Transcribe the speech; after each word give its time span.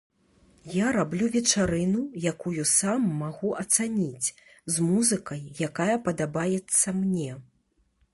Я 0.75 0.87
раблю 0.95 1.25
вечарыну, 1.33 1.99
якую 2.29 2.63
сам 2.71 3.05
магу 3.19 3.51
ацаніць, 3.63 4.27
з 4.77 4.87
музыкай, 4.87 5.45
якая 5.69 5.95
падабаецца 6.09 6.87
мне. 7.03 7.29